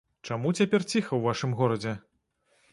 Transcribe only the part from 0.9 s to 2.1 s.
ціха ў вашым горадзе?